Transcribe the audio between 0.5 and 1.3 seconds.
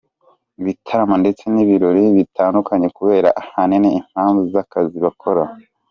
bitaramo